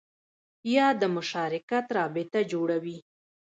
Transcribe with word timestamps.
یا 0.75 0.87
د 1.01 1.03
مشارکت 1.15 1.85
رابطه 1.99 2.39
جوړوي 2.51 2.97